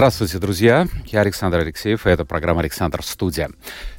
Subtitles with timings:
[0.00, 0.86] Здравствуйте, друзья.
[1.08, 3.50] Я Александр Алексеев, и это программа «Александр Студия».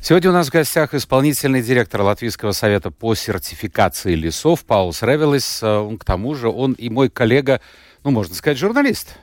[0.02, 5.60] Сегодня у нас в гостях исполнительный директор Латвийского совета по сертификации лесов Паулс Ревелис.
[5.62, 7.62] Э, к тому же он и мой коллега,
[8.04, 9.16] ну, можно сказать, журналист.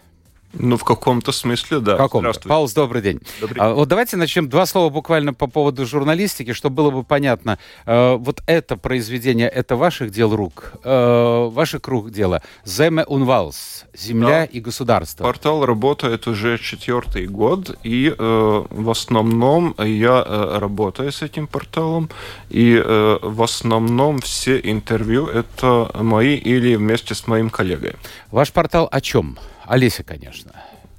[0.54, 1.94] Ну, в каком-то смысле, да.
[1.94, 3.20] В каком Паулс, добрый день.
[3.40, 7.58] Добрый а, вот давайте начнем два слова буквально по поводу журналистики, чтобы было бы понятно.
[7.84, 12.42] А, вот это произведение, это ваших дел рук, а, ваших рук дела.
[12.64, 14.44] Земе Унвалс, земля да.
[14.46, 15.22] и государство.
[15.22, 22.08] Портал работает уже четвертый год, и э, в основном я э, работаю с этим порталом,
[22.48, 27.94] и э, в основном все интервью это мои или вместе с моим коллегой.
[28.30, 29.38] Ваш портал о чем?
[29.68, 30.52] О лесе, конечно.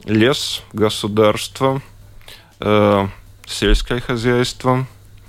[0.05, 1.81] Лес, государство,
[2.59, 3.07] э,
[3.47, 4.85] сельское хозяйство.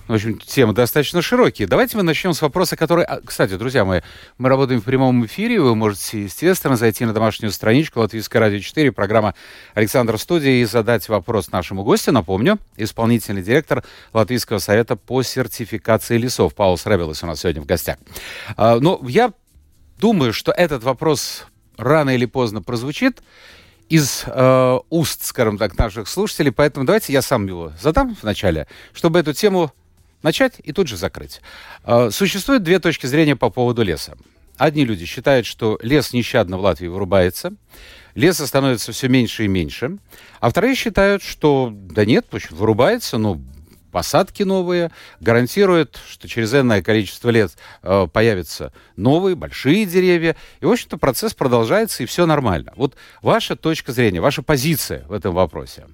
[0.09, 1.67] В общем, темы достаточно широкие.
[1.67, 3.07] Давайте мы начнем с вопроса, который...
[3.07, 4.03] А, кстати, друзья мои,
[4.37, 5.59] мы работаем в прямом эфире.
[5.59, 9.35] Вы можете, естественно, зайти на домашнюю страничку Латвийской радио 4, программа
[9.73, 12.13] Александр Студия, и задать вопрос нашему гостю.
[12.13, 16.55] Напомню, исполнительный директор Латвийского совета по сертификации лесов.
[16.55, 17.97] Паул Сребелос у нас сегодня в гостях.
[18.59, 19.33] А, но ну, я
[19.99, 21.47] думаю, что этот вопрос
[21.81, 23.23] рано или поздно прозвучит
[23.89, 26.53] из э, уст, скажем так, наших слушателей.
[26.53, 29.72] Поэтому давайте я сам его задам вначале, чтобы эту тему
[30.22, 31.41] начать и тут же закрыть.
[31.84, 34.17] Э, существует две точки зрения по поводу леса.
[34.59, 37.55] Одни люди считают, что лес нещадно в Латвии вырубается,
[38.15, 39.97] леса становится все меньше и меньше,
[40.39, 43.41] а вторые считают, что да нет, вырубается, но
[43.91, 47.53] посадки новые, гарантирует, что через энное количество лет
[47.83, 50.37] э, появятся новые, большие деревья.
[50.61, 52.73] И, в общем-то, процесс продолжается, и все нормально.
[52.77, 55.87] Вот ваша точка зрения, ваша позиция в этом вопросе.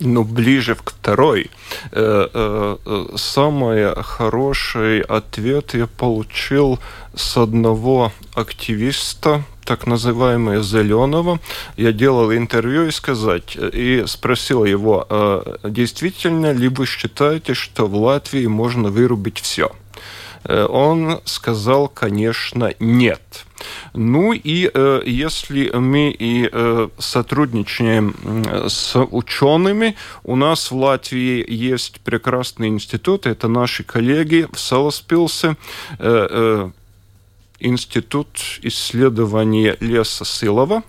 [0.00, 1.50] Ну, ближе к второй.
[1.90, 6.78] Э, э, э, самый хороший ответ я получил
[7.16, 11.40] с одного активиста, так называемого Зеленого.
[11.76, 15.06] Я делал интервью и сказать, и спросил его,
[15.62, 19.70] действительно ли вы считаете, что в Латвии можно вырубить все?
[20.44, 23.44] Он сказал, конечно, нет.
[23.92, 28.14] Ну и э, если мы и э, сотрудничаем
[28.68, 35.56] с учеными, у нас в Латвии есть прекрасный институт, это наши коллеги в Саласпилсе,
[35.98, 36.70] э, э,
[37.60, 38.28] Институт
[38.62, 40.82] исследования леса Силова.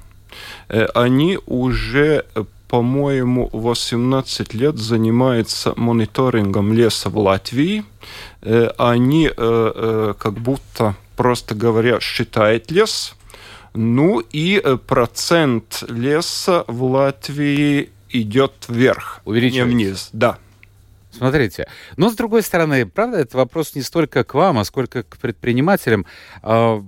[0.68, 2.25] Э, они уже
[2.69, 7.84] по-моему, 18 лет занимаются мониторингом леса в Латвии.
[8.44, 13.16] Э, они э, как будто просто говоря, считает лес.
[13.74, 20.09] Ну и э, процент леса в Латвии идет вверх, не вниз.
[20.13, 20.38] Да.
[21.19, 25.18] Смотрите, но с другой стороны, правда, это вопрос не столько к вам, а сколько к
[25.18, 26.06] предпринимателям.
[26.41, 26.81] А,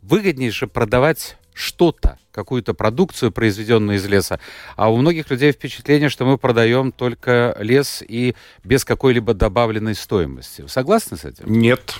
[0.00, 4.40] выгоднее же продавать что-то, какую-то продукцию, произведенную из леса.
[4.76, 8.34] А у многих людей впечатление, что мы продаем только лес и
[8.64, 10.62] без какой-либо добавленной стоимости.
[10.62, 11.44] Вы согласны с этим?
[11.46, 11.94] Нет.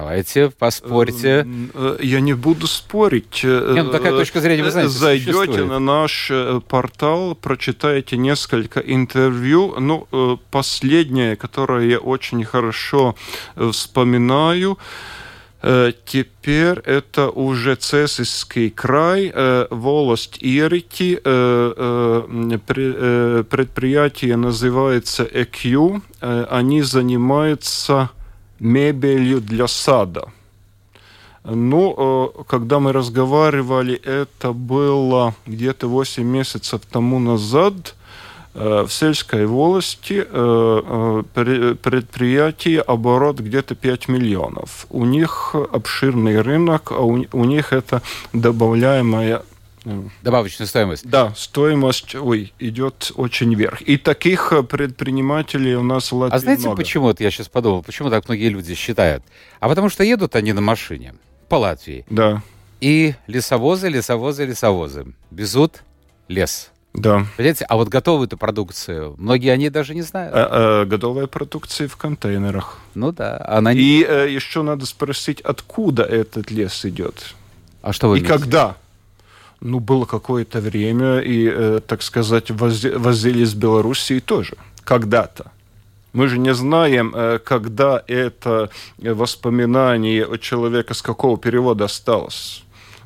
[0.00, 1.46] Давайте поспорьте.
[1.74, 3.42] Э, я не буду спорить.
[3.44, 5.68] Э, Нет, ну такая точка зрения, вы знаете, Зайдете существует.
[5.68, 9.74] на наш э, портал, прочитаете несколько интервью.
[9.78, 13.14] Ну, последнее, которое я очень хорошо
[13.56, 14.78] вспоминаю,
[16.06, 19.30] Теперь это уже Цесийский край,
[19.68, 21.16] волость Ирики,
[23.44, 26.00] предприятие называется EQ,
[26.48, 28.08] они занимаются
[28.60, 30.28] мебелью для сада.
[31.44, 37.94] Ну, э, когда мы разговаривали, это было где-то 8 месяцев тому назад,
[38.54, 41.22] э, в сельской волости э,
[41.82, 44.86] предприятие оборот где-то 5 миллионов.
[44.90, 48.02] У них обширный рынок, а у них это
[48.32, 49.42] добавляемая
[50.22, 51.08] Добавочная стоимость.
[51.08, 53.80] Да, стоимость ой, идет очень вверх.
[53.82, 56.76] И таких э, предпринимателей у нас в Латвии А знаете, много.
[56.76, 59.22] почему, вот я сейчас подумал, почему так многие люди считают?
[59.58, 61.14] А потому что едут они на машине
[61.48, 62.04] по Латвии.
[62.10, 62.42] Да.
[62.80, 65.82] И лесовозы, лесовозы, лесовозы везут
[66.28, 66.70] лес.
[66.92, 67.24] Да.
[67.36, 70.34] Понимаете, а вот готовую эту продукцию, многие они даже не знают.
[70.34, 72.78] А, а, готовая продукция в контейнерах.
[72.94, 73.42] Ну да.
[73.48, 73.72] Она.
[73.72, 77.34] И а, еще надо спросить, откуда этот лес идет.
[77.82, 78.38] А что вы И имеете?
[78.38, 78.76] когда?
[79.60, 85.52] Ну, было какое-то время, и, э, так сказать, возили из Белоруссии тоже, когда-то.
[86.12, 92.64] Мы же не знаем, э, когда это воспоминание у человека с какого перевода осталось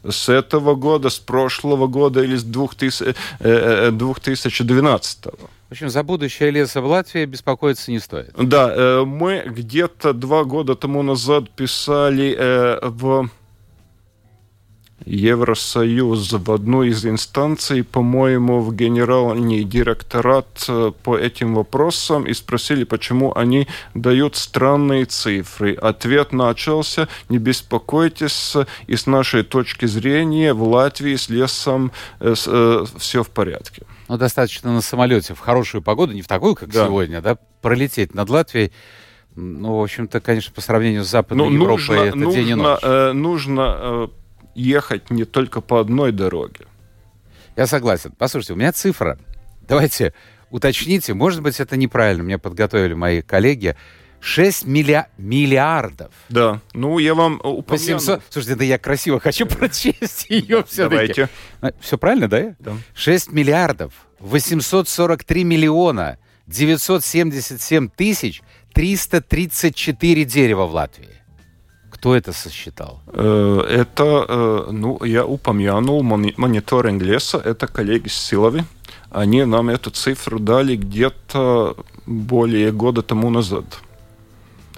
[0.09, 5.25] с этого года, с прошлого года или с 2000, 2012.
[5.25, 8.31] В общем, за будущее леса в Латвии беспокоиться не стоит.
[8.37, 12.37] Да, мы где-то два года тому назад писали
[12.83, 13.31] в
[15.07, 22.85] Евросоюз в одну из инстанций, по-моему, в генеральный директорат э, по этим вопросам и спросили,
[22.85, 25.75] почему они дают странные цифры.
[25.75, 28.57] Ответ начался, не беспокойтесь,
[28.87, 33.83] и с нашей точки зрения в Латвии с лесом э, э, все в порядке.
[34.09, 36.87] Ну, достаточно на самолете в хорошую погоду, не в такую, как да.
[36.87, 38.73] сегодня, да, пролететь над Латвией.
[39.37, 42.55] Ну, в общем-то, конечно, по сравнению с Западной ну, Европой, нужно, это нужно, день и
[42.55, 42.79] ночь.
[42.83, 44.09] Э, нужно э,
[44.55, 46.67] ехать не только по одной дороге.
[47.57, 48.13] Я согласен.
[48.17, 49.19] Послушайте, у меня цифра.
[49.67, 50.13] Давайте
[50.51, 53.77] уточните, может быть, это неправильно, меня подготовили мои коллеги.
[54.21, 55.09] 6 милля...
[55.19, 56.11] миллиардов.
[56.31, 56.63] Да.
[56.73, 57.99] Ну, я вам упомяну.
[57.99, 58.23] 800...
[58.31, 60.91] Слушайте, да я красиво хочу прочесть ее все-таки.
[60.91, 61.29] Давайте.
[61.61, 62.55] А, все правильно, да?
[62.59, 62.73] Да.
[62.95, 68.43] 6 миллиардов 843 миллиона 977 тысяч
[68.73, 71.11] 334 дерева в Латвии.
[72.05, 73.01] Кто это сосчитал?
[73.07, 78.65] Э, это, э, ну, я упомянул мониторинг леса, это коллеги с Силови.
[79.11, 81.75] Они нам эту цифру дали где-то
[82.05, 83.65] более года тому назад.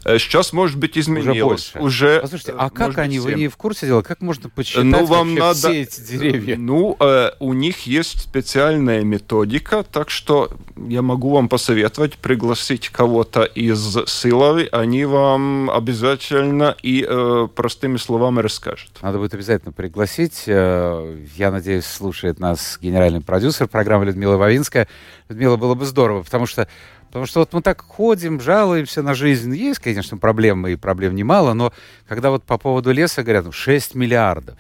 [0.07, 1.73] Э, сейчас, может быть, изменилось.
[1.75, 4.03] Уже, Уже Послушайте, а как они, вы не в курсе дела?
[4.03, 5.57] Как можно посчитать ну, вам надо...
[5.59, 6.57] все эти деревья?
[6.57, 13.43] Ну, э, у них есть специальная методика, так что я могу вам посоветовать пригласить кого-то
[13.43, 18.91] из Силовы, они вам обязательно и э, простыми словами расскажут.
[19.03, 20.45] Надо будет обязательно пригласить.
[20.47, 24.87] Э, я надеюсь, слушает нас генеральный продюсер программы Людмила Вавинская.
[25.29, 26.69] Людмила, было бы здорово, потому что
[27.17, 29.57] Потому что вот мы так ходим, жалуемся на жизнь.
[29.57, 31.73] Есть, конечно, проблемы, и проблем немало, но
[32.07, 34.59] когда вот по поводу леса говорят, ну, 6 миллиардов.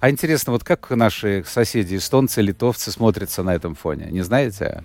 [0.00, 4.06] А интересно, вот как наши соседи, эстонцы, литовцы смотрятся на этом фоне?
[4.10, 4.82] Не знаете?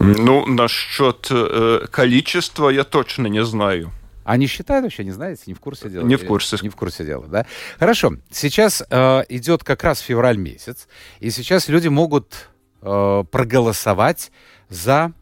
[0.00, 3.90] Ну, насчет э, количества я точно не знаю.
[4.24, 6.04] Они считают вообще, не знаете, не в курсе дела?
[6.04, 6.58] Не в курсе.
[6.60, 7.46] Не в курсе дела, да?
[7.78, 8.16] Хорошо.
[8.30, 10.88] Сейчас э, идет как раз февраль месяц,
[11.20, 12.50] и сейчас люди могут
[12.82, 14.30] э, проголосовать
[14.68, 15.14] за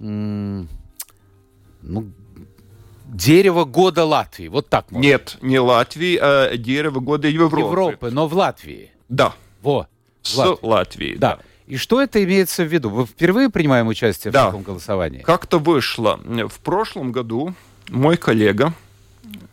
[0.00, 0.66] ну,
[3.06, 4.48] дерево года Латвии.
[4.48, 5.04] Вот так можно.
[5.04, 7.60] Нет, не Латвии, а дерево года Европы.
[7.60, 8.90] Европы, но в Латвии.
[9.08, 9.34] Да.
[9.62, 9.86] Во.
[10.22, 11.36] С Латвии, Латвии да.
[11.36, 11.42] да.
[11.66, 12.90] И что это имеется в виду?
[12.90, 14.44] Вы впервые принимаем участие да.
[14.44, 15.20] в таком голосовании?
[15.20, 16.18] Как-то вышло.
[16.24, 17.54] В прошлом году
[17.88, 18.74] мой коллега,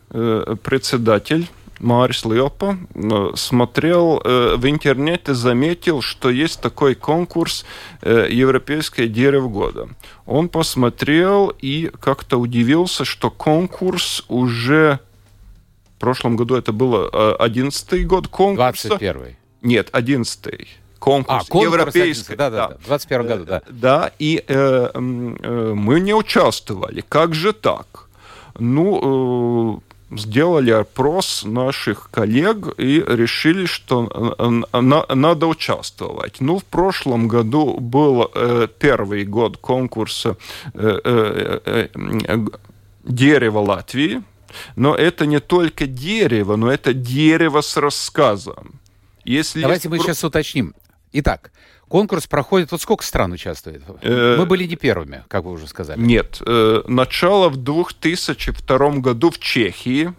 [0.10, 1.48] э, председатель
[1.80, 7.66] Марис Лиопа э, смотрел э, в интернете, заметил, что есть такой конкурс
[8.02, 9.90] э, «Европейское дерево года».
[10.26, 15.00] Он посмотрел и как-то удивился, что конкурс уже...
[15.96, 18.90] В прошлом году это было одиннадцатый год конкурса.
[18.90, 20.68] 21 Нет, одиннадцатый
[21.00, 22.36] конкурс, а, конкурс европейский.
[22.36, 23.62] Да, да, да, в 21 году, да.
[23.70, 27.04] Да, и э, э, мы не участвовали.
[27.08, 28.10] Как же так?
[28.60, 29.82] Ну,
[30.12, 34.10] сделали опрос наших коллег и решили, что
[34.72, 36.40] надо участвовать.
[36.40, 40.38] Ну, в прошлом году был э, первый год конкурса
[40.74, 41.88] э, э,
[43.04, 44.24] «Дерево Латвии»,
[44.76, 48.80] но это не только дерево, но это дерево с рассказом.
[49.26, 50.74] Если Давайте мы сейчас уточним.
[51.12, 51.52] Итак,
[51.90, 52.72] Конкурс проходит...
[52.72, 53.82] Вот сколько стран участвует?
[54.02, 56.00] Э, Мы были не первыми, как вы уже сказали.
[56.00, 56.42] Нет.
[56.46, 60.14] Э, начало в 2002 году в Чехии.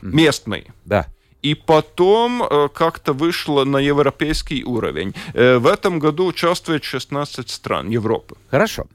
[0.00, 0.68] Местный.
[0.86, 1.08] Да.
[1.42, 5.14] И потом э, как-то вышло на европейский уровень.
[5.34, 8.36] В этом году участвует 16 стран Европы.
[8.50, 8.86] Хорошо.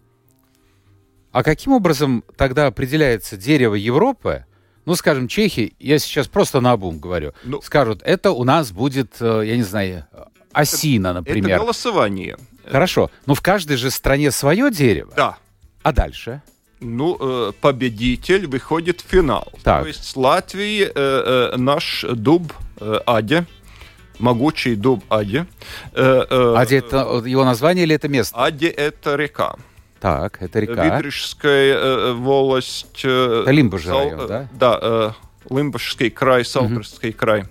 [1.32, 4.46] А каким образом тогда определяется дерево Европы?
[4.86, 9.16] Ну, скажем, чехи, я сейчас просто на обум говорю, ну, скажут, это у нас будет,
[9.20, 10.06] я не знаю,
[10.56, 11.52] осина, например.
[11.52, 12.38] Это голосование.
[12.72, 13.10] Хорошо.
[13.26, 15.14] Но в каждой же стране свое дерево.
[15.16, 15.38] Да.
[15.84, 16.42] А дальше?
[16.80, 19.52] Ну, э, победитель выходит в финал.
[19.64, 19.84] Так.
[19.84, 22.54] То есть с Латвии э, э, наш дуб
[23.06, 23.46] Аде,
[24.20, 25.46] могучий дуб Аде.
[25.94, 28.36] Э, Аде это его название или это место?
[28.38, 29.56] Аде это река.
[30.06, 30.98] Так, это река.
[30.98, 33.02] Видрижская э, волость.
[33.04, 34.48] Э, это Лимбуж район, да?
[34.54, 35.12] Да, э,
[35.50, 37.18] Лимбушский край, Салперский угу.
[37.18, 37.46] край.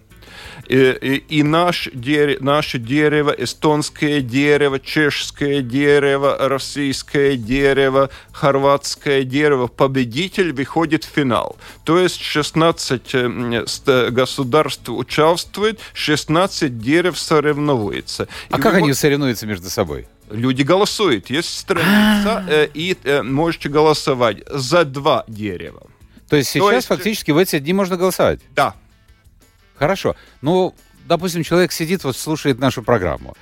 [0.69, 9.67] И, и, и наш дерево, наше дерево, эстонское дерево, чешское дерево, российское дерево, хорватское дерево,
[9.67, 11.57] победитель выходит в финал.
[11.85, 18.29] То есть 16 э, государств участвует, 16 дерев соревнуются.
[18.51, 18.79] А и как вы...
[18.79, 20.07] они соревнуются между собой?
[20.31, 21.29] Люди голосуют.
[21.29, 25.83] Есть страница, э, и э, можете голосовать за два дерева.
[26.29, 28.41] То есть То сейчас есть- фактически в эти дни можно голосовать?
[28.55, 28.75] Да.
[29.79, 30.15] Хорошо.
[30.43, 30.75] Ну,
[31.07, 33.35] допустим, человек сидит, вот слушает нашу программу.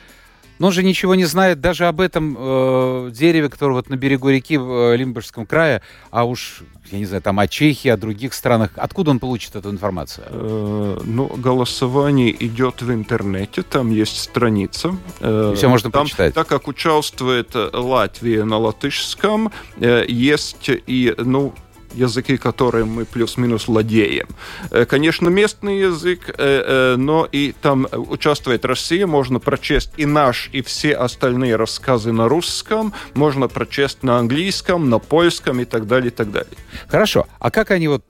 [0.59, 4.29] Но он же ничего не знает даже об этом э, дереве, которое вот на берегу
[4.29, 6.61] реки в э, Лимбургском крае, а уж,
[6.93, 8.71] я не знаю, там о Чехии, о других странах.
[8.77, 10.25] Откуда он получит эту информацию?
[10.31, 14.95] Э, Ну, голосование идет в интернете, там есть страница.
[15.21, 16.35] Э, И всё можно там, прочитать.
[16.35, 21.55] Так как участвует Латвия на латышском, э, есть и, ну,
[21.95, 24.29] языки, которые мы плюс-минус владеем.
[24.71, 30.49] Э, Конечно, местный язык, э, э, но и там участвует Россия, можно прочесть и наш,
[30.53, 36.09] и все остальные рассказы на русском, можно прочесть на английском, на польском и так далее,
[36.09, 36.53] и так далее.
[36.89, 37.27] Хорошо.
[37.39, 38.05] А как они вот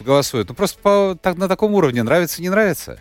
[0.00, 0.48] голосуют?
[0.48, 2.02] Ну, просто по, так, на таком уровне.
[2.02, 3.00] Нравится, не нравится?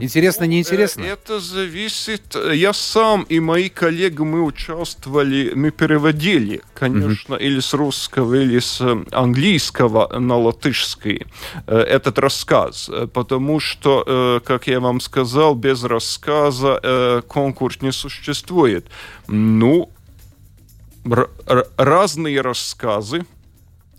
[0.00, 1.02] Интересно, неинтересно?
[1.02, 2.36] Э, Это зависит.
[2.52, 8.80] Я сам и мои коллеги, мы участвовали, мы переводили, конечно, или с русского, или с
[8.80, 11.26] э, английского на латышский
[11.66, 12.90] э, этот рассказ.
[13.12, 18.86] Потому что, как я вам сказал, без рассказа конкурс не существует.
[19.28, 19.90] Ну,
[21.76, 23.24] разные рассказы.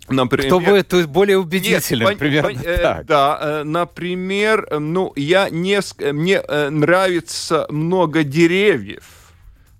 [0.08, 3.06] Например, Кто будет есть, более нет, убедительным, пон- примерно э, так.
[3.06, 9.04] Да, э, например, э, ну, я не, ск- мне э, нравится много деревьев,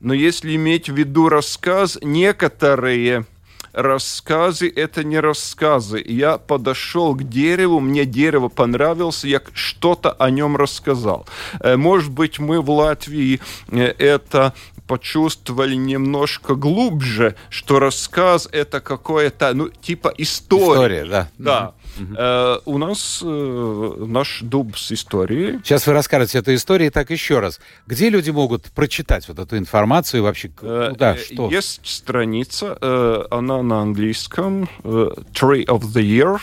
[0.00, 3.25] но если иметь в виду рассказ, некоторые
[3.73, 6.02] рассказы это не рассказы.
[6.04, 11.26] Я подошел к дереву, мне дерево понравилось, я что-то о нем рассказал.
[11.61, 13.40] Э, Может быть, мы в Латвии
[13.71, 14.54] э, это
[14.87, 21.02] почувствовали немножко глубже, что рассказ это какое-то, ну, типа история.
[21.02, 21.28] История, да.
[21.38, 21.75] Да.
[21.99, 25.61] Э, у нас э, наш дуб с историей.
[25.64, 27.61] Сейчас вы расскажете эту историю, так еще раз.
[27.87, 31.50] Где люди могут прочитать вот эту информацию вообще Э, куда, э, что?
[31.50, 36.40] Есть страница, э, она на английском, э, Tree of the Year,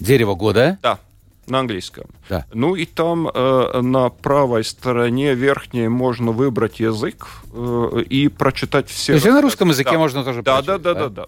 [0.00, 0.78] Дерево года?
[0.82, 0.98] да,
[1.46, 2.06] на английском.
[2.28, 2.46] Да.
[2.52, 9.12] Ну и там э, на правой стороне верхней можно выбрать язык э, и прочитать все.
[9.12, 9.98] То есть и на русском языке Да.
[9.98, 11.26] можно тоже Да, да, прочитать, да, да, да.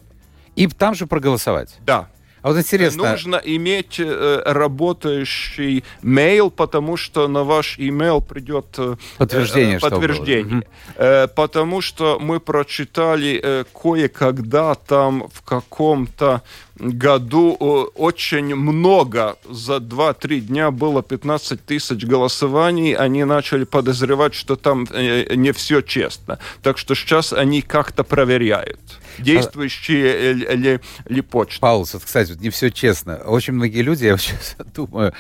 [0.57, 1.77] И там же проголосовать.
[1.85, 2.09] Да.
[2.47, 8.95] А вот интересно, Нужно иметь э, работающий mail, потому что на ваш email придет э,
[9.19, 10.63] Подтверждение, э, подтверждение.
[10.95, 16.43] Э, потому что мы прочитали э, кое-когда там в каком-то
[16.79, 17.53] году
[17.95, 25.35] очень много, за 2-3 дня было 15 тысяч голосований, они начали подозревать, что там э,
[25.35, 26.39] не все честно.
[26.63, 28.81] Так что сейчас они как-то проверяют,
[29.19, 31.61] действующие э, ли, ли почта.
[31.61, 33.17] Паулус, вот, кстати, вот не все честно.
[33.17, 35.13] Очень многие люди, я вот сейчас думаю,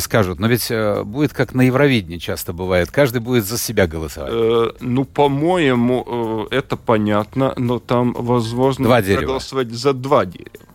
[0.00, 2.90] скажут, но ведь э, будет как на Евровидении часто бывает.
[2.90, 4.32] Каждый будет за себя голосовать.
[4.34, 10.69] Э, ну, по-моему, э, это понятно, но там возможно проголосовать за два дерева.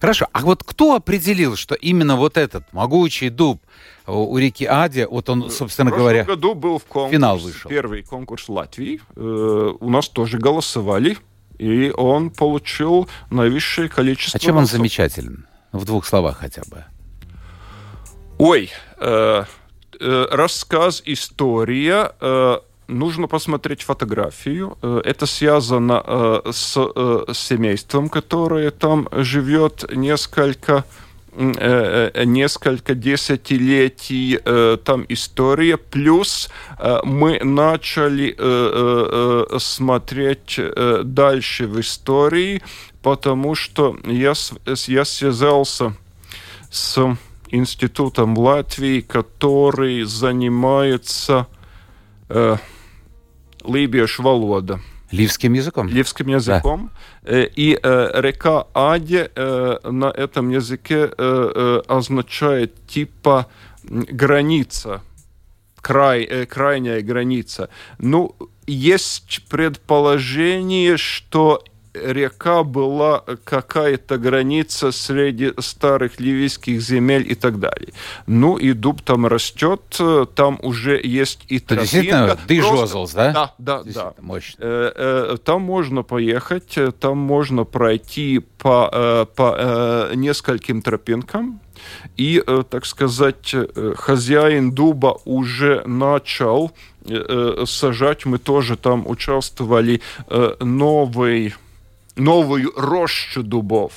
[0.00, 3.62] Хорошо, а вот кто определил, что именно вот этот могучий дуб
[4.06, 7.70] э, у реки Аде, вот он, собственно в говоря, году был в конкурс, финал вышел.
[7.70, 9.00] первый конкурс Латвии.
[9.16, 11.16] Э, у нас тоже голосовали,
[11.58, 15.46] и он получил наивысшее количество а чем он замечателен?
[15.72, 16.84] В двух словах хотя бы.
[18.38, 19.44] Ой, э,
[20.00, 22.12] э, рассказ, история.
[22.20, 24.76] э, нужно посмотреть фотографию.
[24.82, 30.84] Э, это связано э, с э, семейством, которое там живет несколько
[31.36, 34.38] несколько десятилетий
[34.84, 35.76] там история.
[35.76, 36.48] Плюс
[37.02, 38.36] мы начали
[39.58, 40.60] смотреть
[41.02, 42.62] дальше в истории,
[43.02, 44.52] потому что я, с-
[44.86, 45.96] я связался
[46.70, 47.16] с
[47.48, 51.48] институтом Латвии, который занимается
[53.66, 54.80] либiešu валода,
[55.12, 55.88] Ливским языком?
[55.88, 56.90] ливским языком.
[57.22, 63.46] Э, И э, река Аде э, на этом языке э, э, означает типа
[63.84, 65.02] граница,
[65.80, 67.68] край, э, крайняя граница.
[67.98, 68.34] Ну,
[68.66, 71.62] есть предположение, что
[71.94, 77.92] река была какая-то граница среди старых ливийских земель и так далее.
[78.26, 82.48] Ну и дуб там растет, э, там уже есть и То действительно тропинка.
[82.48, 83.32] дыжозлс, да?
[83.32, 84.14] Да, да, да.
[84.20, 84.58] Мощно.
[84.60, 84.92] Э,
[85.32, 91.60] э, Там можно поехать, там можно пройти по, по нескольким тропинкам.
[92.16, 93.54] И, так сказать,
[93.96, 96.72] хозяин дуба уже начал
[97.66, 98.24] сажать.
[98.24, 100.00] Мы тоже там участвовали.
[100.60, 101.54] Новый,
[102.16, 103.92] новую рощу дубов.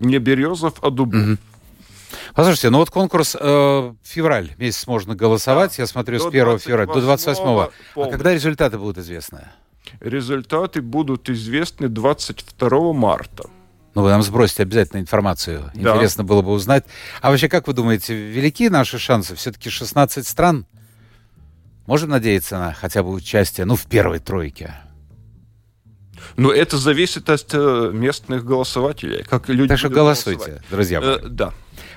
[0.00, 1.20] Не березов, а дубов.
[1.20, 1.38] Мгм.
[2.34, 6.86] Послушайте, ну вот конкурс э, февраль месяц можно голосовать, я смотрю, с До 1 февраля
[6.86, 7.70] до 28.
[7.96, 9.48] А когда результаты будут известны?
[10.00, 13.44] Результаты будут известны 22 марта.
[13.94, 15.70] Ну, вы нам сбросите обязательно информацию.
[15.74, 15.92] Да.
[15.92, 16.84] Интересно было бы узнать.
[17.20, 19.34] А вообще, как вы думаете, велики наши шансы?
[19.34, 20.66] Все-таки 16 стран?
[21.86, 24.74] Можем надеяться на хотя бы участие, ну, в первой тройке?
[26.36, 29.22] Но это зависит от э, местных голосователей.
[29.24, 30.70] Как люди Так что голосуйте, голосовать.
[30.70, 31.16] друзья мои.
[31.16, 31.52] Э, да.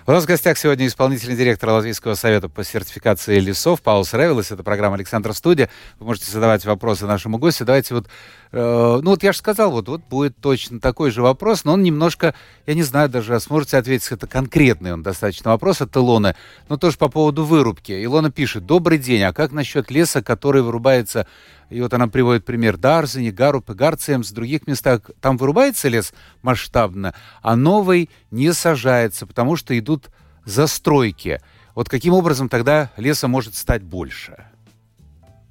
[0.08, 4.52] У нас в гостях сегодня исполнительный директор Латвийского совета по сертификации лесов Паулс Ревелес.
[4.52, 5.68] Это программа «Александр Студия».
[6.00, 7.66] Вы можете задавать вопросы нашему гостю.
[7.66, 8.08] Давайте вот...
[8.52, 11.82] э, ну вот я же сказал, вот, вот будет точно такой же вопрос, но он
[11.82, 12.36] немножко,
[12.68, 16.36] я не знаю даже, а сможете ответить, это конкретный он достаточно вопрос от Илоны,
[16.70, 17.92] но тоже по поводу вырубки.
[17.92, 21.26] Илона пишет, добрый день, а как насчет леса, который вырубается,
[21.70, 27.14] и вот она приводит пример Дарзини, Гарупы, Гарциемс, в других местах, там вырубается лес масштабно,
[27.42, 30.10] а новый не сажается, потому что идут
[30.46, 31.42] застройки.
[31.74, 34.46] Вот каким образом тогда леса может стать больше?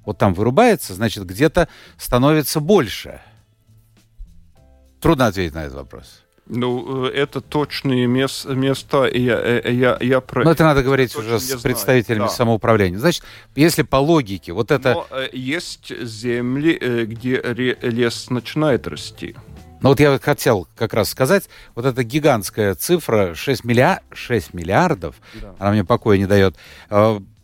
[0.05, 1.67] Вот там вырубается, значит, где-то
[1.97, 3.21] становится больше.
[5.01, 6.24] Трудно ответить на этот вопрос.
[6.47, 10.43] Ну, э, это точные мес- места, я, э, я, я про...
[10.43, 11.61] Но это надо говорить точно уже с знаю.
[11.61, 12.29] представителями Да.
[12.29, 12.99] самоуправления.
[12.99, 13.23] Значит,
[13.55, 14.93] если по логике, вот это...
[14.93, 17.41] Но э, есть земли, э, где
[17.81, 19.35] лес начинает расти.
[19.81, 24.01] Ну вот я хотел как раз сказать, вот эта гигантская цифра 6, миллиар...
[24.13, 25.55] 6 миллиардов, Да.
[25.59, 26.55] она мне покоя не дает.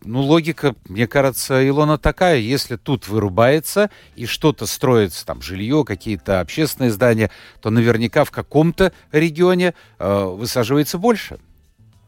[0.04, 6.40] Ну, логика, мне кажется, Илона такая, если тут вырубается и что-то строится, там, жилье, какие-то
[6.40, 7.30] общественные здания,
[7.62, 11.40] то наверняка в каком-то регионе э, высаживается больше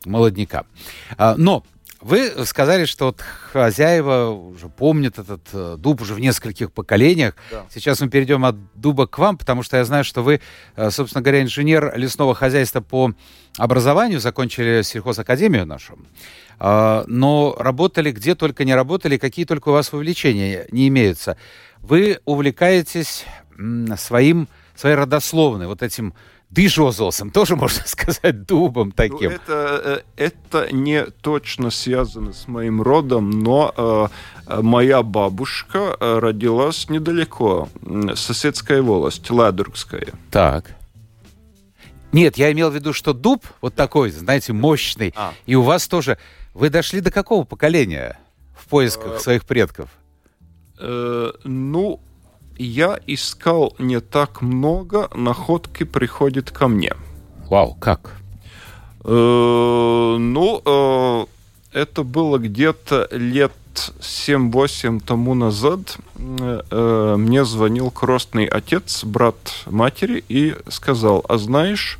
[0.05, 0.65] молодняка.
[1.17, 1.63] А, но
[2.03, 7.35] вы сказали, что вот хозяева уже помнят этот э, дуб уже в нескольких поколениях.
[7.49, 7.65] Да.
[7.73, 10.41] Сейчас мы перейдем от дуба к вам, потому что я знаю, что вы,
[10.75, 13.13] э, собственно говоря, инженер лесного хозяйства по
[13.57, 15.97] образованию, закончили сельхозакадемию нашу,
[16.59, 21.37] но работали где только не работали, какие только у вас увлечения не имеются.
[21.81, 23.25] Вы увлекаетесь
[23.97, 26.13] своим, своей родословной, вот этим
[26.53, 29.31] дыжозосом, тоже можно сказать дубом Ну, таким.
[29.31, 34.07] это, э, это не точно связано с моим родом, но э,
[34.47, 37.69] э, моя бабушка э, родилась недалеко,
[38.15, 40.07] соседская волость, Ладургская.
[40.31, 40.75] Так.
[42.11, 45.13] Нет, я имел в виду, что дуб вот такой, знаете, мощный.
[45.15, 45.33] А.
[45.47, 46.17] И у вас тоже...
[46.53, 48.19] Вы дошли до какого поколения
[48.55, 49.89] в поисках Э, своих предков?
[50.77, 51.99] Э, ну,
[52.57, 56.93] я искал не так много, находки приходят ко мне.
[57.49, 58.17] Вау, как?
[59.03, 61.27] Э, ну,
[61.71, 65.97] это было где-то лет 7-8 тому назад.
[66.15, 71.97] Мне звонил крестный отец, брат матери, и сказал, а знаешь,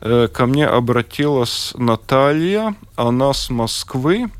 [0.00, 4.30] ко мне обратилась Наталья, она с Москвы,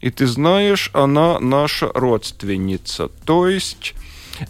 [0.00, 3.08] и ты знаешь, она наша родственница.
[3.24, 3.94] То есть...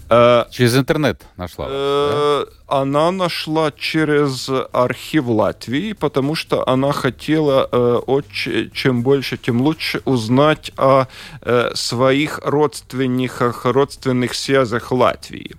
[0.09, 1.65] э, Через интернет нашла.
[1.65, 1.79] вас, да?
[1.79, 9.61] Э, Она нашла через архив Латвии, потому что она хотела э, очень, чем больше, тем
[9.61, 11.07] лучше узнать о
[11.43, 15.51] э, своих родственниках, родственных связях Латвии.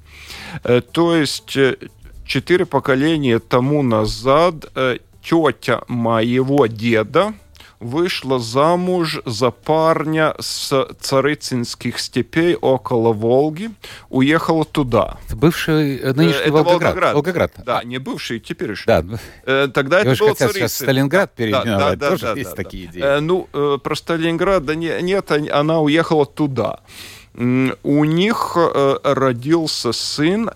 [0.64, 1.76] Э, то есть э,
[2.26, 7.34] четыре поколения тому назад э, тетя моего деда
[7.80, 13.72] вышла замуж за парня с царицынских степей около Волги,
[14.10, 15.18] уехала туда.
[15.34, 17.14] Бывший э, Э, нынешний это Волгоград.
[17.16, 17.52] Волгоград.
[17.58, 18.86] А, Да, не бывший, теперешний.
[18.86, 19.04] да.
[19.46, 20.70] Э, Тогда Его это был сейчас Царицын.
[20.86, 21.98] Сталинград Да, переименовать.
[22.00, 22.92] да, да, Тоже да, есть да, такие да.
[22.94, 23.04] идеи.
[23.04, 26.82] Э, Ну, э, про Сталинград да не- нет, она уехала туда.
[27.34, 28.58] У них
[29.04, 30.52] родился сын,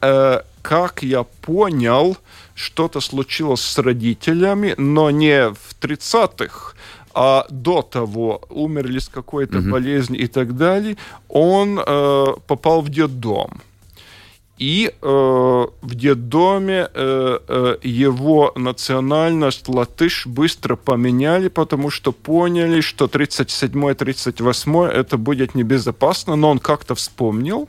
[0.69, 2.17] как я понял,
[2.55, 6.73] что-то случилось с родителями, но не в 30-х,
[7.13, 9.71] а до того умерли с какой-то Мгм.
[9.71, 10.97] болезнью и так далее,
[11.29, 13.61] он э, попал в детдом.
[14.57, 15.05] И э,
[15.81, 25.17] в детдоме э, э, его национальность латыш быстро поменяли, потому что поняли, что 37-38 это
[25.17, 27.67] будет небезопасно, но он как-то вспомнил,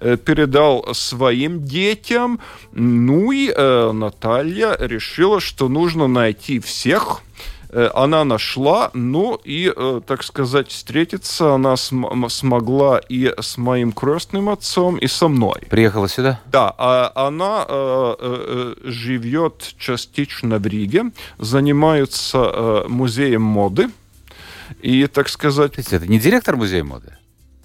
[0.00, 2.38] э, передал своим детям.
[2.72, 7.22] Ну и э, Наталья решила, что нужно найти всех,
[7.94, 14.48] она нашла, ну и, э, так сказать, встретиться она см- смогла и с моим крестным
[14.48, 15.62] отцом, и со мной.
[15.68, 16.40] Приехала сюда?
[16.46, 23.88] Да, а она э, э, э, живет частично в Риге, занимается э, музеем моды.
[24.82, 27.16] И, так сказать, это не директор музея моды?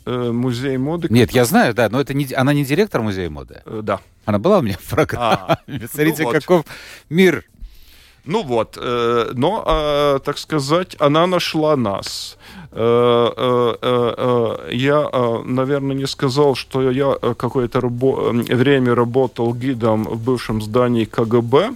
[0.06, 1.08] э, музей моды...
[1.10, 3.62] Нет, я знаю, да, но это не, она не директор музея моды.
[3.66, 4.00] Э, да.
[4.26, 5.26] Она была у меня в программе.
[5.28, 6.34] А, Смотрите, ну вот.
[6.36, 6.66] каков
[7.10, 7.46] мир.
[8.26, 12.38] Ну вот, э, но, э, так сказать, она нашла нас.
[12.72, 15.10] Э, я,
[15.44, 21.72] наверное, не сказал, что я какое-то рабо- время работал гидом в бывшем здании КГБ,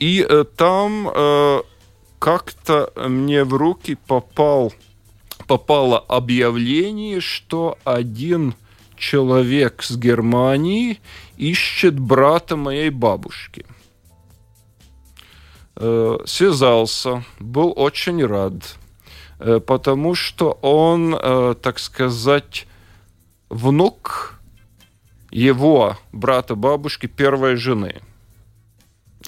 [0.00, 1.10] и там
[2.18, 4.72] как-то мне в руки попал,
[5.46, 8.54] попало объявление, что один
[8.96, 11.00] человек с Германии
[11.36, 13.64] ищет брата моей бабушки.
[16.26, 18.76] Связался, был очень рад
[19.38, 22.66] Э, потому что он, э, так сказать,
[23.48, 24.40] внук
[25.30, 28.00] его брата бабушки первой жены.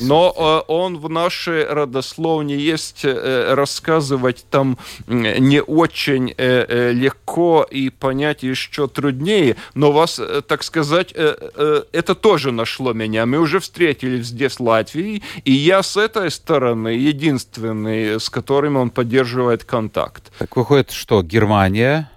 [0.01, 6.35] Но э, он в нашей родословне есть, э, рассказывать там не очень э,
[6.69, 12.93] э, легко и понять еще труднее, но вас, э, так сказать, э, это тоже нашло
[12.93, 13.27] меня.
[13.27, 18.91] Мы уже встретились здесь в Латвии, и я с этой стороны единственный, с которым он
[18.91, 20.33] поддерживает контакт.
[20.39, 22.11] Так выходит, что Германия,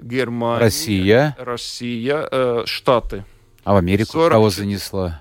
[0.00, 3.24] Германия, Россия, Россия, э, Штаты.
[3.64, 4.32] А в Америку 40...
[4.32, 5.12] кого занесло?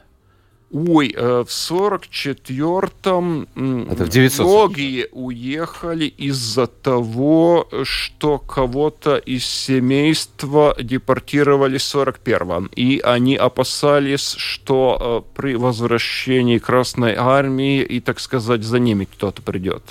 [0.69, 12.69] Ой, э, в 44-м многие уехали из-за того, что кого-то из семейства депортировали в 41-м.
[12.75, 19.41] И они опасались, что э, при возвращении Красной Армии и, так сказать, за ними кто-то
[19.41, 19.83] придет.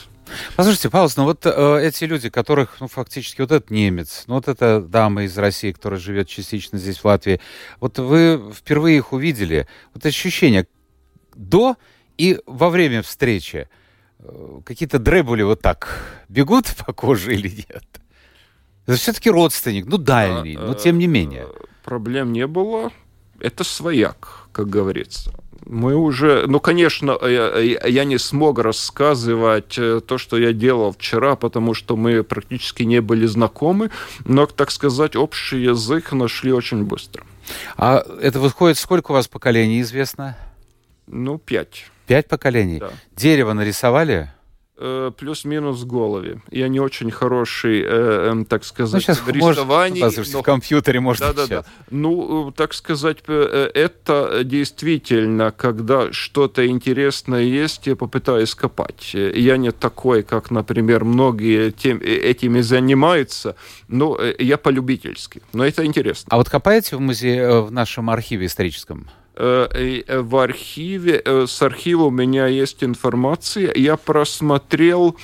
[0.56, 4.48] Послушайте, Паулс, ну вот э, эти люди, которых, ну, фактически, вот этот немец, ну, вот
[4.48, 7.40] эта дама из России, которая живет частично здесь, в Латвии,
[7.80, 10.66] вот вы впервые их увидели, вот ощущение
[11.34, 11.76] до
[12.18, 13.68] и во время встречи,
[14.18, 17.84] э, какие-то дребули вот так бегут по коже или нет?
[18.86, 21.46] Это все-таки родственник, ну, дальний, а, но тем не менее.
[21.48, 22.92] Э, проблем не было.
[23.40, 25.32] Это свояк, как говорится
[25.66, 31.36] мы уже, ну, конечно, я, я не смог рассказывать э, то, что я делал вчера,
[31.36, 33.90] потому что мы практически не были знакомы,
[34.24, 37.24] но, так сказать, общий язык нашли очень быстро.
[37.76, 40.36] А это выходит, сколько у вас поколений известно?
[41.06, 41.86] Ну, пять.
[42.06, 42.78] Пять поколений?
[42.78, 42.90] Да.
[43.16, 44.30] Дерево нарисовали?
[44.78, 46.42] Э, плюс-минус в голове.
[46.50, 50.02] Я не очень хороший, э, э, так сказать, ну, сейчас в рисовании.
[50.02, 50.40] Может, но...
[50.40, 51.64] в компьютере можно да, да, да.
[51.90, 59.14] Ну, э, так сказать, э, это действительно, когда что-то интересное есть, я попытаюсь копать.
[59.14, 63.56] Я не такой, как, например, многие тем, этими занимаются,
[63.88, 65.40] но я полюбительски.
[65.54, 66.28] Но это интересно.
[66.30, 69.08] А вот копаете в музее, в нашем архиве историческом?
[69.38, 69.68] Э,
[70.06, 73.70] э, в архиве, э, с архива у меня есть информация.
[73.74, 75.16] Я просмотрел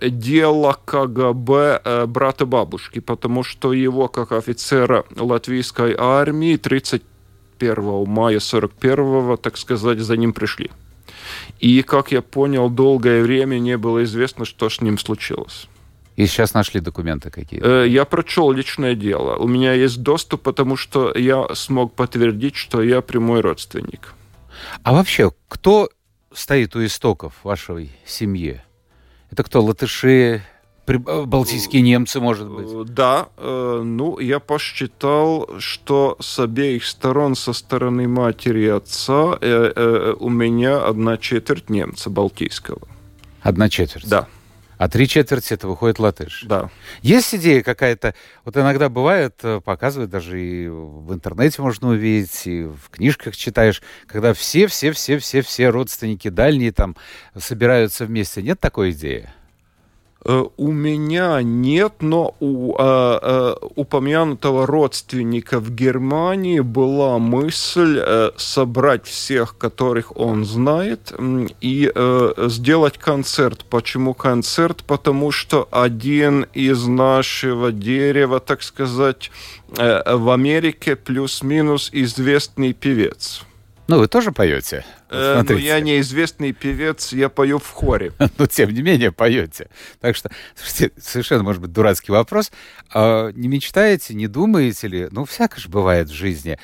[0.00, 9.56] дело КГБ брата бабушки, потому что его, как офицера латвийской армии, 31 мая 41 так
[9.56, 10.70] сказать, за ним пришли.
[11.58, 15.68] И, как я понял, долгое время не было известно, что с ним случилось.
[16.18, 17.84] И сейчас нашли документы какие-то?
[17.84, 19.36] Э, я прочел личное дело.
[19.36, 24.14] У меня есть доступ, потому что я смог подтвердить, что я прямой родственник.
[24.82, 25.88] А вообще, кто
[26.34, 28.60] стоит у истоков вашей семьи?
[29.30, 30.42] Это кто, латыши,
[30.88, 32.66] э, балтийские немцы, может быть?
[32.68, 39.38] Э, да, ну, я посчитал, что с обеих сторон, со стороны матери и отца,
[40.18, 42.88] у меня одна четверть немца балтийского.
[43.40, 44.08] Одна четверть?
[44.08, 44.26] Да
[44.78, 46.44] а три четверти это выходит латыш.
[46.44, 46.70] Да.
[47.02, 48.14] Есть идея какая-то,
[48.44, 53.82] вот иногда бывает, э, показывают, даже и в интернете можно увидеть, и в книжках читаешь,
[54.06, 56.96] когда все-все-все-все-все родственники дальние там
[57.36, 58.42] собираются вместе.
[58.42, 59.28] Нет такой идеи?
[60.24, 69.06] Э, у меня нет, но у э, упомянутого родственника в Германии была мысль э, собрать
[69.06, 71.12] всех, которых он знает,
[71.60, 73.64] и э, сделать концерт.
[73.70, 74.82] Почему концерт?
[74.84, 79.30] Потому что один из нашего дерева, так сказать,
[79.76, 83.44] э, в Америке плюс-минус известный певец.
[83.88, 84.84] Ну, вы тоже поете?
[85.08, 88.12] Э, ну, я неизвестный певец, я пою в хоре.
[88.38, 89.70] Но, тем не менее, поете.
[90.00, 92.52] Так что, слушайте, совершенно, может быть, дурацкий вопрос.
[92.92, 95.08] А не мечтаете, не думаете ли?
[95.10, 96.58] Ну, всякое же бывает в жизни.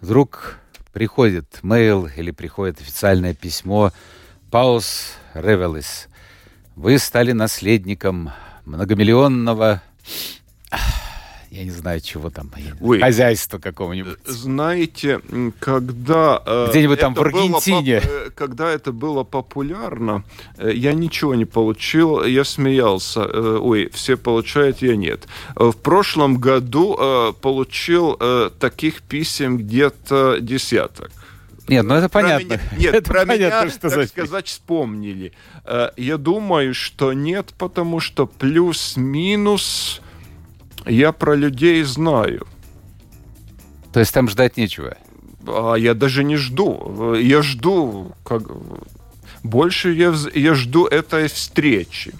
[0.00, 0.56] Вдруг
[0.94, 3.92] приходит мейл или приходит официальное письмо.
[4.50, 6.08] Паус Ревелис.
[6.76, 8.32] Вы стали наследником
[8.64, 9.82] многомиллионного
[11.50, 14.18] я не знаю, чего там, Ой, хозяйства какого-нибудь.
[14.24, 15.20] Знаете,
[15.58, 16.40] когда...
[16.46, 18.00] Э, Где-нибудь там в Аргентине.
[18.00, 20.22] Было, э, когда это было популярно,
[20.58, 23.22] э, я ничего не получил, я смеялся.
[23.60, 25.26] Ой, все получают, я нет.
[25.56, 28.18] В прошлом году получил
[28.58, 31.10] таких писем где-то десяток
[31.68, 32.54] Нет, ну это понятно.
[32.54, 35.32] Меня, нет, это про понятно, меня, что так за сказать, вспомнили.
[35.64, 40.00] Э, Я думаю, что нет, потому что плюс-минус
[40.86, 42.46] я про людей знаю.
[43.92, 44.96] То есть там ждать нечего.
[45.46, 47.14] А я даже не жду.
[47.14, 48.42] Я жду, как...
[49.42, 52.14] больше я, я жду этой встречи.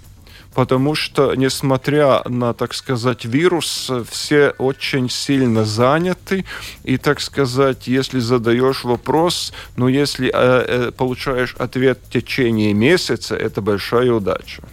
[0.54, 6.44] Потому что, несмотря на, так сказать, вирус, все очень сильно заняты.
[6.82, 13.36] И, так сказать, если задаешь вопрос, ну, если э, э, получаешь ответ в течение месяца,
[13.36, 14.64] это большая удача.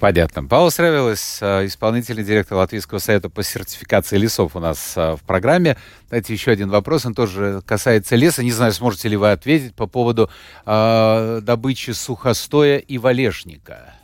[0.00, 0.44] Понятно.
[0.44, 5.76] Павел Сревелес, э, исполнительный директор Латвийского совета по сертификации лесов у нас э, в программе.
[6.08, 8.42] Знаете, еще один вопрос, он тоже касается леса.
[8.42, 10.28] Не знаю, сможете ли вы ответить по поводу
[10.66, 13.94] э, добычи сухостоя и валежника.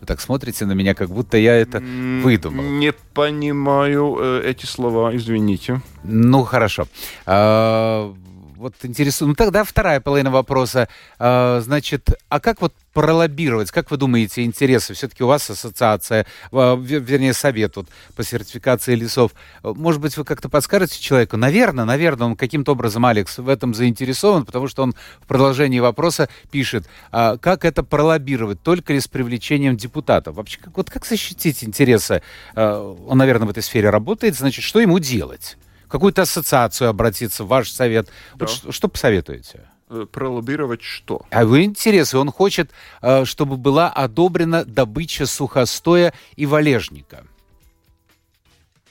[0.00, 2.62] Вы так смотрите на меня, как будто я это выдумал.
[2.62, 5.80] Не понимаю э, эти слова, извините.
[6.04, 6.86] Ну, хорошо.
[7.26, 8.14] А,
[8.58, 9.28] вот интересно.
[9.28, 10.88] Ну, тогда вторая половина вопроса.
[11.18, 13.70] А, значит, а как вот пролоббировать?
[13.70, 14.94] Как вы думаете, интересы?
[14.94, 19.32] Все-таки у вас ассоциация, вер- вернее, совет вот, по сертификации лесов.
[19.62, 21.36] Может быть, вы как-то подскажете человеку?
[21.36, 26.28] Наверное, наверное, он каким-то образом, Алекс, в этом заинтересован, потому что он в продолжении вопроса
[26.50, 30.34] пишет, а, как это пролоббировать, только ли с привлечением депутатов?
[30.34, 32.22] Вообще, как, вот как защитить интересы?
[32.56, 35.56] А, он, наверное, в этой сфере работает, значит, что ему делать?
[35.88, 38.08] В какую-то ассоциацию обратиться, в ваш совет.
[38.32, 38.46] Вот Да.
[38.46, 39.62] что, что посоветуете?
[39.88, 41.22] Э, Пролоббировать что?
[41.30, 42.70] А вы интересы, он хочет,
[43.00, 47.24] э, чтобы была одобрена добыча сухостоя и валежника.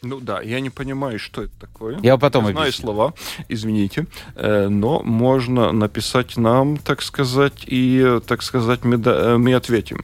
[0.02, 2.00] Ну да, я не понимаю, что это такое.
[2.02, 2.82] Я потом Не знаю объясню.
[2.86, 3.14] слова,
[3.48, 8.98] извините, Э, но можно написать нам, так сказать, и, так сказать, мы,
[9.38, 10.04] мы ответим.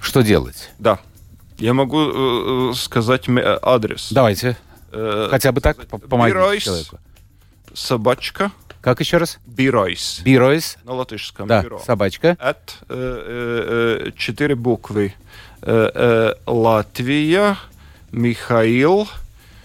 [0.00, 0.70] Что делать?
[0.78, 1.00] Да.
[1.58, 4.12] Я могу сказать адрес.
[4.12, 4.56] Давайте,
[4.92, 6.62] Э, хотя бы так по- помогите Биройс.
[6.62, 6.98] человеку.
[7.74, 8.50] Собачка.
[8.80, 9.38] Как еще раз?
[9.46, 10.20] Биройс.
[10.24, 10.76] Биройс.
[10.84, 11.48] На латышском.
[11.48, 11.78] Да, бюро.
[11.80, 12.36] собачка.
[12.38, 15.14] От э, э, э, четыре буквы.
[15.62, 17.56] Э, э, Латвия,
[18.12, 19.08] Михаил,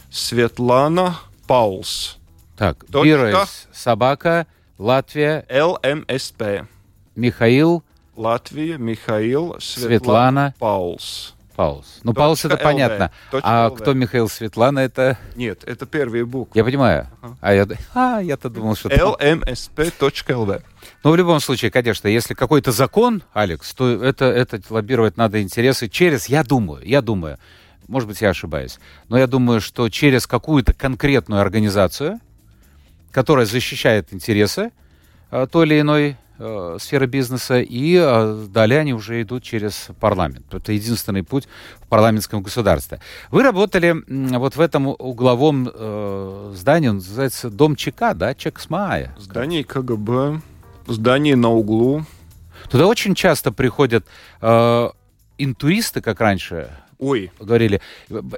[0.10, 2.18] Светлана, Паулс.
[2.58, 3.04] Так, Точка.
[3.06, 6.68] Биройс, собака, Латвия, ЛМСП.
[7.16, 7.84] Михаил,
[8.16, 11.34] Латвия, Михаил, Светлана, Светлана, Паулс.
[11.56, 12.00] Паулс.
[12.04, 13.12] Ну, Паулс это понятно.
[13.32, 15.18] А кто Михаил Светлана, это...
[15.36, 16.58] Нет, это первые буквы.
[16.58, 17.08] Я понимаю.
[17.42, 17.68] А, я...
[17.94, 18.90] а я-то думал, что...
[18.90, 20.64] LMSP.LV.
[21.04, 25.88] Ну, в любом случае, конечно, если какой-то закон, Алекс, то это, это лоббировать надо интересы
[25.88, 27.38] через, я думаю, я думаю,
[27.88, 32.20] может быть, я ошибаюсь, но я думаю, что через какую-то конкретную организацию,
[33.12, 34.72] которая защищает интересы
[35.32, 40.54] э, той или иной э, сферы бизнеса, и э, далее они уже идут через парламент.
[40.54, 41.48] Это единственный путь
[41.80, 43.00] в парламентском государстве.
[43.30, 43.96] Вы работали
[44.38, 49.16] вот в этом угловом э, здании, он называется Дом ЧК, да, Чексмая.
[49.18, 50.42] Здание КГБ.
[50.88, 52.06] Здание на углу.
[52.70, 54.06] Туда очень часто приходят
[54.42, 54.90] э,
[55.38, 56.70] интуристы, как раньше
[57.02, 57.82] Ой, говорили.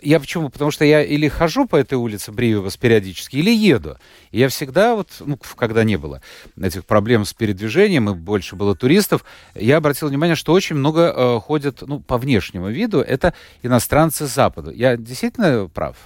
[0.02, 0.48] Я почему?
[0.48, 3.98] Потому что я или хожу по этой улице Бривиус периодически, или еду.
[4.32, 6.22] И я всегда, вот, ну, когда не было
[6.58, 11.40] этих проблем с передвижением, и больше было туристов, я обратил внимание, что очень много э,
[11.42, 14.72] ходят, ну, по внешнему виду, это иностранцы Запада.
[14.72, 15.98] Я действительно прав?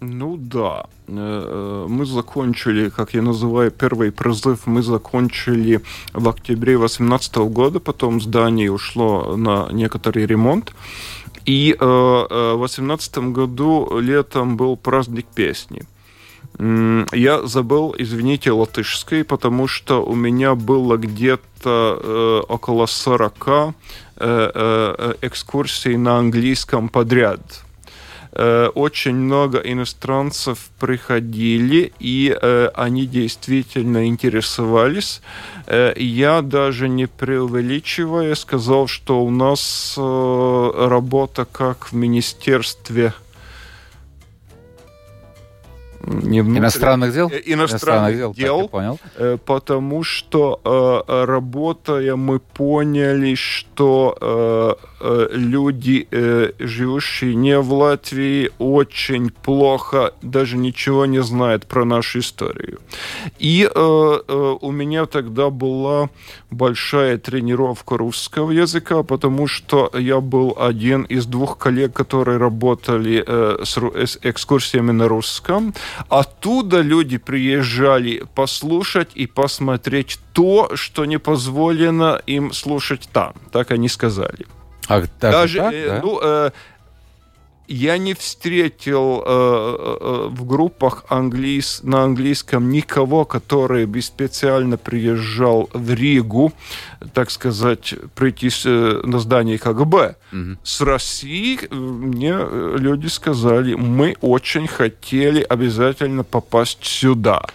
[0.00, 5.80] Ну да, Э, э, мы закончили, как я называю, первый призыв мы закончили
[6.12, 10.72] в октябре 2018 года, потом здание ушло на некоторый ремонт.
[11.46, 15.82] И э, э, в 2018 году летом был праздник песни.
[16.58, 23.72] Я забыл, извините, латышский, потому что у меня было где-то э, около 40 э,
[24.18, 27.40] э, экскурсий на английском подряд.
[28.32, 35.20] Э, очень много иностранцев приходили, и э, они действительно интересовались.
[35.66, 43.12] Э, я даже не преувеличивая сказал, что у нас э, работа как в министерстве
[46.10, 47.30] не внутренних- Иностранных дел?
[47.32, 48.98] э, иностранных так, дел, я понял.
[49.16, 54.76] Э, потому что э, работая мы поняли, что
[55.32, 56.06] люди,
[56.58, 62.80] живущие не в Латвии, очень плохо, даже ничего не знают про нашу историю.
[63.38, 66.10] И у меня тогда была
[66.50, 73.24] большая тренировка русского языка, потому что я был один из двух коллег, которые работали
[73.64, 75.74] с экскурсиями на русском.
[76.08, 83.34] Оттуда люди приезжали послушать и посмотреть то, что не позволено им слушать там.
[83.52, 84.46] Так они сказали.
[84.88, 86.00] А, так, Даже, так, э, да?
[86.02, 86.50] ну, э,
[87.70, 95.94] я не встретил э, в группах английс, на английском никого, который бы специально приезжал в
[95.94, 96.52] Ригу,
[97.14, 100.16] так сказать, прийти на здание КГБ.
[100.32, 100.56] Угу.
[100.64, 102.36] С России мне
[102.76, 107.46] люди сказали, мы очень хотели обязательно попасть сюда,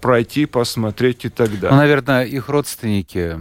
[0.00, 1.70] пройти, посмотреть и так далее.
[1.70, 3.36] Ну, наверное, их родственники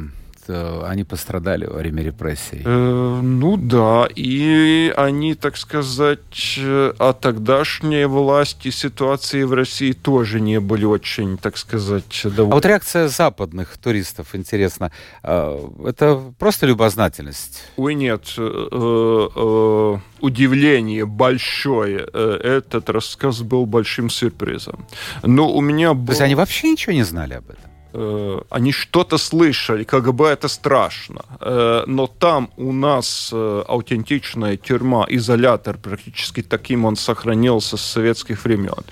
[0.49, 2.61] они пострадали во время репрессий.
[2.65, 10.59] Э, ну да, и они, так сказать, а тогдашние власти ситуации в России тоже не
[10.59, 12.51] были очень, так сказать, довольны.
[12.51, 14.91] А вот реакция западных туристов, интересно,
[15.23, 17.63] э, это просто любознательность?
[17.77, 22.07] Ой, нет, э, э, удивление большое.
[22.13, 24.85] Э, этот рассказ был большим сюрпризом.
[25.23, 26.07] Но у меня был...
[26.07, 27.68] То есть они вообще ничего не знали об этом?
[27.91, 31.21] Э, они что-то слышали, как бы это страшно.
[31.41, 38.43] Э, но там у нас э, аутентичная тюрьма, изолятор, практически таким он сохранился с советских
[38.43, 38.83] времен.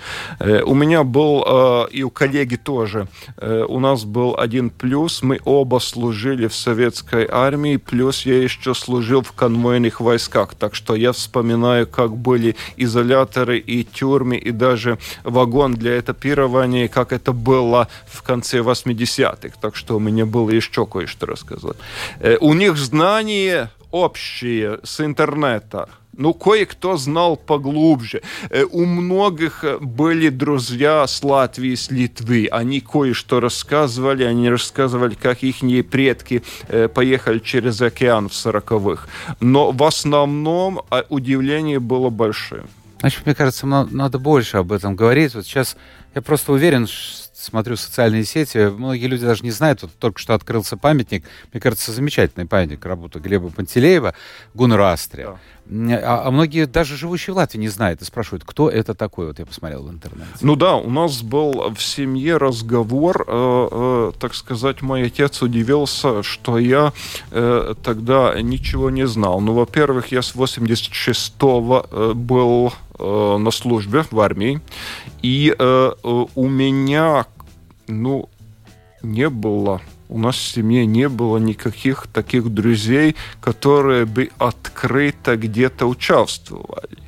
[0.66, 3.08] У меня был, и у коллеги тоже,
[3.40, 9.22] у нас был один плюс, мы оба служили в советской армии, плюс я еще служил
[9.22, 15.74] в конвойных войсках, так что я вспоминаю, как были изоляторы и тюрьмы, и даже вагон
[15.74, 20.86] для этапирования, как это было в конце 80 80-х, так что у меня было еще
[20.86, 21.76] кое-что рассказать.
[22.20, 25.88] Э, у них знания общие с интернета.
[26.18, 28.22] Ну, кое-кто знал поглубже.
[28.50, 32.48] Э, у многих были друзья с Латвии, с Литвы.
[32.50, 34.24] Они кое-что рассказывали.
[34.24, 39.06] Они рассказывали, как их предки э, поехали через океан в 40-х.
[39.40, 42.66] Но в основном а, удивление было большим.
[42.98, 45.34] Значит, мне кажется, надо больше об этом говорить.
[45.34, 45.76] Вот сейчас
[46.16, 50.34] я просто уверен, что смотрю социальные сети, многие люди даже не знают, вот только что
[50.34, 54.14] открылся памятник, мне кажется, замечательный памятник работы Глеба Пантелеева,
[54.54, 55.24] Гуннеру Астре.
[55.24, 55.38] Да.
[55.70, 59.38] А, а многие, даже живущие в Латвии, не знают и спрашивают, кто это такой, вот
[59.38, 60.30] я посмотрел в интернете.
[60.40, 66.22] Ну да, у нас был в семье разговор, э, э, так сказать, мой отец удивился,
[66.22, 66.92] что я
[67.30, 69.40] э, тогда ничего не знал.
[69.40, 74.60] Ну, во-первых, я с 86-го э, был э, на службе в армии,
[75.22, 75.92] и э,
[76.34, 77.26] у меня,
[77.88, 78.28] ну,
[79.02, 85.86] не было у нас в семье не было никаких таких друзей, которые бы открыто где-то
[85.86, 86.98] участвовали.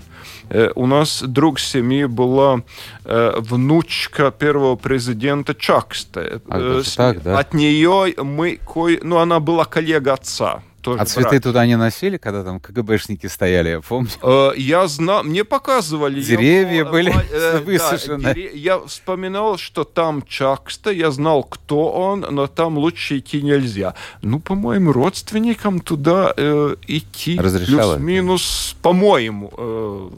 [0.51, 2.63] Э, у нас друг семьи была
[3.05, 6.43] э, внучка первого президента Чакста.
[6.49, 7.39] А, так, да?
[7.39, 9.01] От нее мы, кое...
[9.03, 11.01] ну, она была коллега отца тоже.
[11.01, 11.43] А цветы брать.
[11.43, 14.11] туда не носили, когда там КГБшники стояли, я помню?
[14.23, 16.21] Э, я знал, мне показывали.
[16.21, 18.23] Деревья я, были э, высушены.
[18.23, 18.55] Да, дерев...
[18.55, 23.95] Я вспоминал, что там Чакста, я знал, кто он, но там лучше идти нельзя.
[24.23, 29.53] Ну, по моим родственникам туда э, идти плюс-минус, по-моему.
[29.57, 30.11] Э,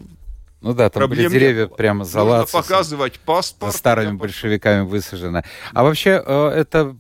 [0.63, 3.73] ну да, там Проблем были деревья прямо за Нужно показывать паспорт.
[3.73, 5.43] За старыми большевиками высажено.
[5.73, 6.97] А вообще, э, это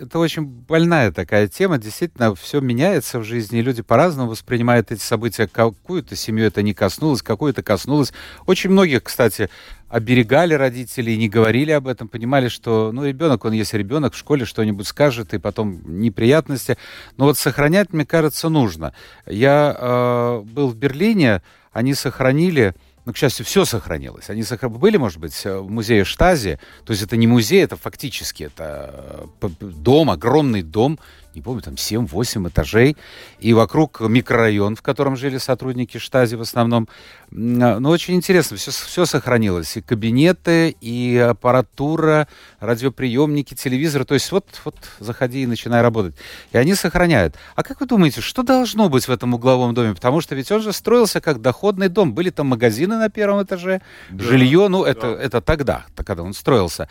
[0.00, 1.78] это очень больная такая тема.
[1.78, 5.46] Действительно, все меняется в жизни, люди по-разному воспринимают эти события.
[5.46, 8.12] Какую-то семью это не коснулось, какую-то коснулось.
[8.46, 9.50] Очень многих, кстати,
[9.88, 14.44] оберегали родители не говорили об этом, понимали, что, ну, ребенок, он есть ребенок, в школе
[14.44, 16.76] что-нибудь скажет, и потом неприятности.
[17.16, 18.94] Но вот сохранять, мне кажется, нужно.
[19.26, 22.74] Я э, был в Берлине, они сохранили
[23.08, 24.28] но, к счастью, все сохранилось.
[24.28, 24.68] Они сохр...
[24.68, 26.58] были, может быть, в музее Штази.
[26.84, 30.98] То есть это не музей, это фактически это э, дом, огромный дом
[31.38, 32.96] не помню, там 7-8 этажей,
[33.38, 36.88] и вокруг микрорайон, в котором жили сотрудники штази в основном.
[37.30, 39.76] А, ну, очень интересно, все, все сохранилось.
[39.76, 42.26] И кабинеты, и аппаратура,
[42.60, 44.04] радиоприемники, телевизоры.
[44.04, 46.16] То есть вот, вот заходи и начинай работать.
[46.52, 47.36] И они сохраняют.
[47.54, 49.94] А как вы думаете, что должно быть в этом угловом доме?
[49.94, 52.14] Потому что ведь он же строился как доходный дом.
[52.14, 54.90] Были там магазины на первом этаже, да, жилье, ну, да.
[54.90, 56.88] это, это тогда, когда он строился.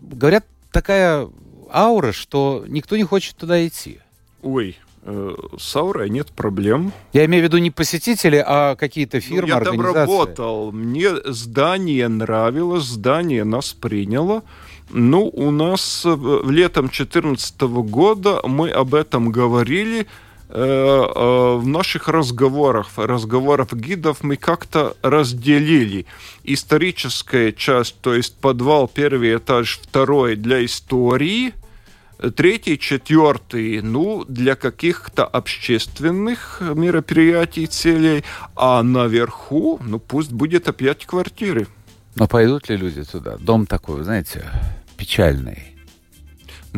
[0.00, 1.28] Говорят, такая
[1.72, 3.98] аура, что никто не хочет туда идти.
[4.42, 6.92] Ой, э, с аурой нет проблем.
[7.12, 9.94] Я имею в виду не посетители, а какие-то фирмы, ну, я организации.
[9.94, 10.72] там работал.
[10.72, 14.42] Мне здание нравилось, здание нас приняло.
[14.90, 20.06] Ну, у нас в летом 2014 года мы об этом говорили.
[20.50, 20.62] Э,
[21.14, 26.06] э, в наших разговорах, разговорах гидов мы как-то разделили
[26.42, 31.52] историческая часть, то есть подвал, первый этаж, второй для истории,
[32.34, 38.24] третий, четвертый, ну, для каких-то общественных мероприятий, целей,
[38.56, 41.66] а наверху, ну, пусть будет опять квартиры.
[42.16, 43.36] Но пойдут ли люди туда?
[43.36, 44.46] Дом такой, знаете,
[44.96, 45.77] печальный.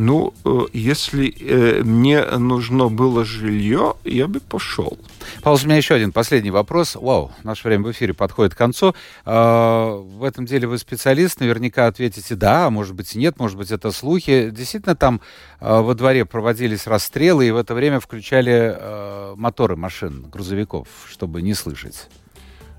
[0.01, 4.97] Ну, э, если э, мне нужно было жилье, я бы пошел.
[5.43, 6.95] Павел, у меня еще один последний вопрос.
[6.95, 8.95] Вау, наше время в эфире подходит к концу.
[9.25, 13.69] А, в этом деле вы специалист, наверняка ответите да, а может быть нет, может быть
[13.69, 14.49] это слухи.
[14.49, 15.21] Действительно там
[15.59, 21.43] а, во дворе проводились расстрелы и в это время включали а, моторы машин, грузовиков, чтобы
[21.43, 22.07] не слышать.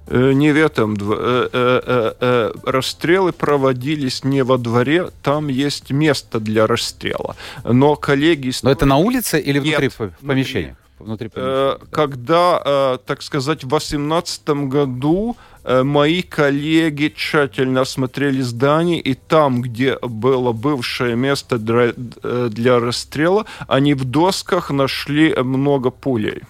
[0.07, 0.97] Э, не в этом.
[1.01, 1.49] Э,
[2.21, 7.37] э, расстрелы проводились не во дворе, там есть место для расстрела.
[7.65, 8.53] Но коллеги...
[8.63, 10.77] Но это на улице или внутри Нет, в помещении?
[10.99, 19.63] Внутри помещения, Когда, так сказать, в 2018 году мои коллеги тщательно осмотрели здание, и там,
[19.63, 26.43] где было бывшее место для, для расстрела, они в досках нашли много пулей.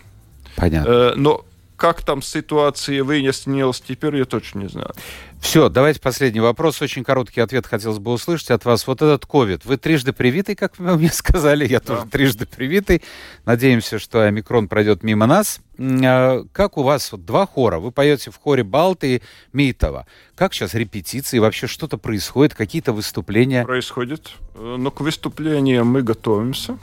[0.56, 1.14] Понятно.
[1.16, 1.44] Но
[1.82, 4.92] как там ситуация выяснилась теперь, я точно не знаю.
[5.40, 6.80] Все, давайте последний вопрос.
[6.80, 8.86] Очень короткий ответ хотелось бы услышать от вас.
[8.86, 9.64] Вот этот ковид.
[9.64, 11.66] Вы трижды привитый, как вы мне сказали.
[11.66, 11.86] Я да.
[11.86, 13.02] тоже трижды привитый.
[13.46, 15.58] Надеемся, что омикрон пройдет мимо нас.
[15.76, 17.80] А, как у вас вот два хора?
[17.80, 19.22] Вы поете в хоре Балты и
[19.52, 20.06] Митова.
[20.36, 21.40] Как сейчас репетиции?
[21.40, 22.54] Вообще что-то происходит?
[22.54, 23.64] Какие-то выступления?
[23.64, 24.30] Происходит.
[24.54, 26.78] Э, но к выступлениям мы готовимся.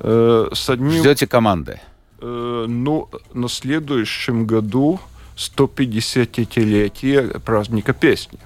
[0.00, 1.00] Э, с одним...
[1.00, 1.80] Ждете команды?
[2.20, 5.00] Э, ну, на следующем году
[5.36, 8.38] 150-летие праздника песни.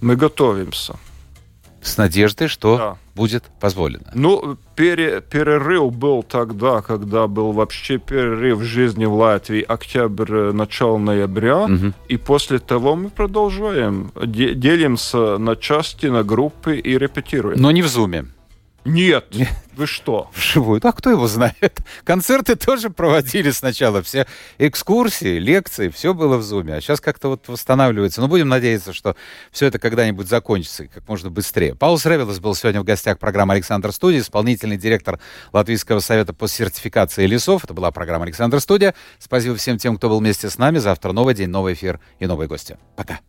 [0.00, 0.96] Мы готовимся.
[1.82, 2.96] С надеждой, что да.
[3.14, 4.10] будет позволено.
[4.14, 10.98] Ну, пере, перерыв был тогда, когда был вообще перерыв в жизни в Латвии, октябрь, начало
[10.98, 11.92] ноября, угу.
[12.08, 17.58] и после того мы продолжаем, делимся на части, на группы и репетируем.
[17.58, 18.26] Но не в зуме.
[18.84, 19.34] Нет,
[19.76, 20.30] вы что?
[20.34, 20.80] Вживую.
[20.82, 21.80] А кто его знает?
[22.04, 24.02] Концерты тоже проводили сначала.
[24.02, 24.26] Все
[24.58, 26.74] экскурсии, лекции, все было в Зуме.
[26.74, 28.22] А сейчас как-то вот восстанавливается.
[28.22, 29.16] Но будем надеяться, что
[29.50, 31.74] все это когда-нибудь закончится и как можно быстрее.
[31.74, 35.20] Паул Ревелос был сегодня в гостях программы «Александр Студия», исполнительный директор
[35.52, 37.64] Латвийского совета по сертификации лесов.
[37.64, 38.94] Это была программа «Александр Студия».
[39.18, 40.78] Спасибо всем тем, кто был вместе с нами.
[40.78, 42.78] Завтра новый день, новый эфир и новые гости.
[42.96, 43.20] Пока.